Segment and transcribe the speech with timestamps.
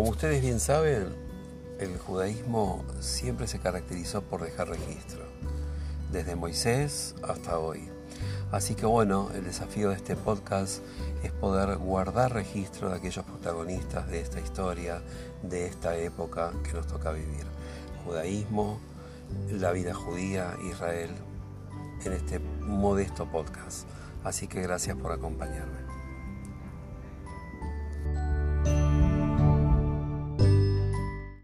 [0.00, 1.08] Como ustedes bien saben,
[1.78, 5.26] el judaísmo siempre se caracterizó por dejar registro,
[6.10, 7.86] desde Moisés hasta hoy.
[8.50, 10.80] Así que bueno, el desafío de este podcast
[11.22, 15.02] es poder guardar registro de aquellos protagonistas de esta historia,
[15.42, 17.44] de esta época que nos toca vivir.
[18.06, 18.80] Judaísmo,
[19.50, 21.10] la vida judía, Israel,
[22.06, 23.86] en este modesto podcast.
[24.24, 25.99] Así que gracias por acompañarme.